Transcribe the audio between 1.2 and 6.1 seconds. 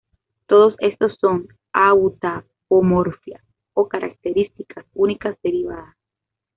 son autapomorfias, o características únicas derivadas.